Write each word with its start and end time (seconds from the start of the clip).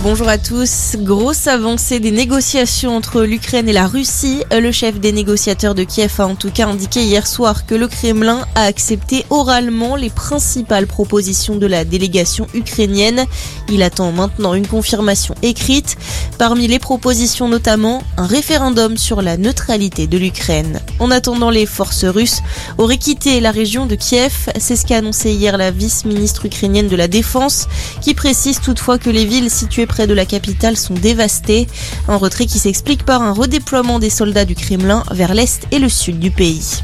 Bonjour 0.00 0.28
à 0.28 0.38
tous. 0.38 0.94
Grosse 1.00 1.48
avancée 1.48 1.98
des 1.98 2.12
négociations 2.12 2.96
entre 2.96 3.22
l'Ukraine 3.22 3.68
et 3.68 3.72
la 3.72 3.88
Russie. 3.88 4.44
Le 4.52 4.70
chef 4.70 5.00
des 5.00 5.10
négociateurs 5.10 5.74
de 5.74 5.82
Kiev 5.82 6.12
a 6.18 6.26
en 6.28 6.36
tout 6.36 6.52
cas 6.52 6.68
indiqué 6.68 7.02
hier 7.02 7.26
soir 7.26 7.66
que 7.66 7.74
le 7.74 7.88
Kremlin 7.88 8.46
a 8.54 8.62
accepté 8.62 9.26
oralement 9.28 9.96
les 9.96 10.08
principales 10.08 10.86
propositions 10.86 11.56
de 11.56 11.66
la 11.66 11.84
délégation 11.84 12.46
ukrainienne. 12.54 13.24
Il 13.68 13.82
attend 13.82 14.12
maintenant 14.12 14.54
une 14.54 14.68
confirmation 14.68 15.34
écrite. 15.42 15.96
Parmi 16.38 16.68
les 16.68 16.78
propositions 16.78 17.48
notamment 17.48 18.04
un 18.16 18.26
référendum 18.26 18.96
sur 18.96 19.20
la 19.20 19.36
neutralité 19.36 20.06
de 20.06 20.16
l'Ukraine. 20.16 20.80
En 21.00 21.10
attendant, 21.10 21.50
les 21.50 21.66
forces 21.66 22.04
russes 22.04 22.42
auraient 22.78 22.98
quitté 22.98 23.40
la 23.40 23.50
région 23.50 23.86
de 23.86 23.96
Kiev. 23.96 24.48
C'est 24.60 24.76
ce 24.76 24.86
qu'a 24.86 24.98
annoncé 24.98 25.32
hier 25.32 25.58
la 25.58 25.72
vice-ministre 25.72 26.46
ukrainienne 26.46 26.86
de 26.86 26.94
la 26.94 27.08
Défense 27.08 27.66
qui 28.00 28.14
précise 28.14 28.60
toutefois 28.60 28.98
que 28.98 29.10
les 29.10 29.24
villes 29.24 29.50
situées 29.50 29.87
près 29.88 30.06
de 30.06 30.14
la 30.14 30.24
capitale 30.24 30.76
sont 30.76 30.94
dévastés. 30.94 31.66
Un 32.06 32.16
retrait 32.16 32.46
qui 32.46 32.58
s'explique 32.58 33.04
par 33.04 33.22
un 33.22 33.32
redéploiement 33.32 33.98
des 33.98 34.10
soldats 34.10 34.44
du 34.44 34.54
Kremlin 34.54 35.02
vers 35.10 35.34
l'est 35.34 35.66
et 35.72 35.80
le 35.80 35.88
sud 35.88 36.20
du 36.20 36.30
pays. 36.30 36.82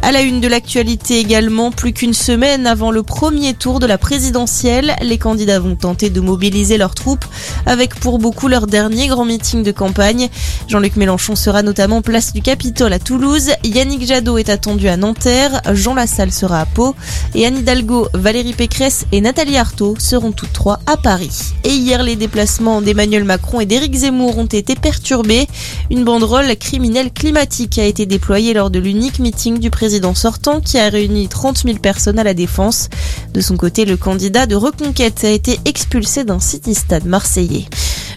À 0.00 0.12
la 0.12 0.22
une 0.22 0.40
de 0.40 0.46
l'actualité 0.46 1.18
également, 1.18 1.72
plus 1.72 1.92
qu'une 1.92 2.14
semaine 2.14 2.66
avant 2.66 2.92
le 2.92 3.02
premier 3.02 3.52
tour 3.52 3.80
de 3.80 3.86
la 3.86 3.98
présidentielle, 3.98 4.94
les 5.02 5.18
candidats 5.18 5.58
vont 5.58 5.74
tenter 5.74 6.08
de 6.08 6.20
mobiliser 6.20 6.78
leurs 6.78 6.94
troupes 6.94 7.24
avec 7.66 7.96
pour 7.96 8.18
beaucoup 8.18 8.46
leur 8.46 8.68
dernier 8.68 9.08
grand 9.08 9.24
meeting 9.24 9.64
de 9.64 9.72
campagne. 9.72 10.28
Jean-Luc 10.68 10.96
Mélenchon 10.96 11.34
sera 11.34 11.62
notamment 11.62 12.00
place 12.00 12.32
du 12.32 12.42
Capitole 12.42 12.92
à 12.92 13.00
Toulouse, 13.00 13.50
Yannick 13.64 14.06
Jadot 14.06 14.38
est 14.38 14.48
attendu 14.48 14.88
à 14.88 14.96
Nanterre, 14.96 15.60
Jean 15.74 15.94
Lassalle 15.94 16.32
sera 16.32 16.60
à 16.60 16.66
Pau 16.66 16.94
et 17.34 17.44
Anne 17.44 17.58
Hidalgo, 17.58 18.08
Valérie 18.14 18.54
Pécresse 18.54 19.04
et 19.10 19.20
Nathalie 19.20 19.56
Arthaud 19.56 19.96
seront 19.98 20.32
toutes 20.32 20.52
trois 20.52 20.78
à 20.86 20.96
Paris. 20.96 21.52
Et 21.64 21.72
hier, 21.72 22.02
les 22.04 22.16
déplacements 22.16 22.80
d'Emmanuel 22.80 23.24
Macron 23.24 23.60
et 23.60 23.66
d'Éric 23.66 23.94
Zemmour 23.94 24.38
ont 24.38 24.46
été 24.46 24.76
perturbés. 24.76 25.48
Une 25.90 26.04
banderole 26.04 26.56
criminelle 26.56 27.12
climatique 27.12 27.78
a 27.78 27.84
été 27.84 28.06
déployée 28.06 28.54
lors 28.54 28.70
de 28.70 28.78
l'unique 28.78 29.18
meeting 29.18 29.58
du 29.58 29.70
président 29.70 29.87
président 29.88 30.14
sortant 30.14 30.60
qui 30.60 30.76
a 30.76 30.90
réuni 30.90 31.28
30 31.28 31.62
000 31.64 31.78
personnes 31.78 32.18
à 32.18 32.22
la 32.22 32.34
Défense. 32.34 32.90
De 33.32 33.40
son 33.40 33.56
côté, 33.56 33.86
le 33.86 33.96
candidat 33.96 34.44
de 34.44 34.54
Reconquête 34.54 35.24
a 35.24 35.30
été 35.30 35.58
expulsé 35.64 36.24
d'un 36.24 36.40
city-stade 36.40 37.06
marseillais. 37.06 37.64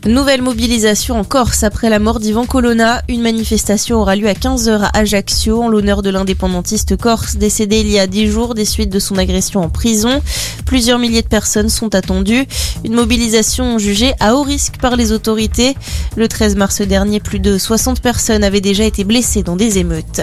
Nouvelle 0.06 0.42
mobilisation 0.42 1.18
en 1.18 1.24
Corse 1.24 1.64
après 1.64 1.90
la 1.90 2.00
mort 2.00 2.20
d'Ivan 2.20 2.46
Colonna. 2.46 3.04
Une 3.08 3.22
manifestation 3.22 4.02
aura 4.02 4.18
lieu 4.18 4.28
à 4.28 4.34
15h 4.34 4.82
à 4.82 4.98
Ajaccio 4.98 5.62
en 5.62 5.70
l'honneur 5.70 6.02
de 6.02 6.10
l'indépendantiste 6.10 6.98
corse 6.98 7.38
décédé 7.38 7.80
il 7.80 7.90
y 7.90 8.00
a 8.00 8.08
10 8.08 8.28
jours 8.28 8.54
des 8.54 8.66
suites 8.66 8.90
de 8.90 9.00
son 9.00 9.18
agression 9.18 9.62
en 9.62 9.70
prison. 9.70 10.22
Plusieurs 10.66 11.00
milliers 11.00 11.22
de 11.22 11.28
personnes 11.28 11.70
sont 11.70 11.96
attendues. 11.96 12.48
Une 12.84 12.96
mobilisation 12.96 13.78
jugée 13.78 14.14
à 14.20 14.36
haut 14.36 14.44
risque 14.44 14.76
par 14.82 14.98
les 14.98 15.14
autorités. 15.14 15.76
Le 16.18 16.28
13 16.28 16.58
mars 16.58 16.82
dernier, 16.82 17.22
plus 17.22 17.40
de 17.40 17.58
60 17.58 18.02
personnes 18.02 18.44
avaient 18.44 18.60
déjà 18.60 18.84
été 18.84 19.06
blessées 19.06 19.44
dans 19.44 19.56
des 19.56 19.78
émeutes. 19.78 20.22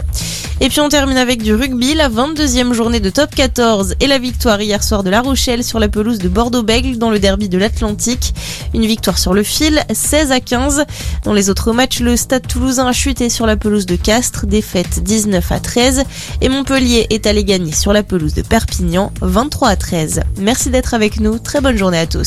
Et 0.61 0.71
puis 0.71 0.81
on 0.81 0.89
termine 0.89 1.19
avec 1.19 1.41
du 1.41 1.55
rugby, 1.55 1.95
la 1.95 2.09
22e 2.09 2.73
journée 2.73 2.99
de 2.99 3.11
top 3.11 3.33
14 3.33 3.95
et 4.01 4.09
la 4.09 4.19
victoire 4.19 4.61
hier 4.61 4.83
soir 4.83 5.05
de 5.05 5.11
La 5.11 5.21
Rochelle 5.21 5.63
sur 5.63 5.79
la 5.79 5.89
pelouse 5.89 6.19
de 6.19 6.29
Bordeaux-Bègle 6.29 6.99
dans 6.99 7.11
le 7.11 7.21
derby 7.21 7.49
de 7.49 7.59
l'Atlantique. 7.59 8.35
Une 8.75 8.85
victoire 8.85 9.19
sur 9.19 9.35
le 9.35 9.45
fil, 9.45 9.81
16 9.93 10.33
à 10.33 10.41
15. 10.41 10.85
Dans 11.23 11.33
les 11.33 11.49
autres 11.49 11.73
matchs, 11.73 12.01
le 12.01 12.17
Stade 12.17 12.49
toulousain 12.49 12.89
a 12.89 12.93
chuté 12.93 13.29
sur 13.29 13.47
la 13.47 13.57
pelouse 13.57 13.87
de 13.87 13.95
Castres, 13.95 14.47
défaite 14.47 15.05
19 15.05 15.53
à 15.53 15.61
13. 15.61 16.03
Et 16.41 16.49
Montpellier 16.49 17.07
est 17.11 17.27
allé 17.27 17.45
gagner 17.45 17.73
sur 17.73 17.93
la 17.93 18.03
pelouse 18.03 18.35
de 18.35 18.43
Perpignan, 18.43 19.13
23 19.21 19.69
à 19.69 19.77
13. 19.77 20.23
Merci 20.41 20.71
d'être 20.71 20.93
avec 20.93 21.21
nous, 21.21 21.39
très 21.39 21.61
bonne 21.61 21.77
journée 21.77 21.99
à 21.99 22.07
tous. 22.07 22.27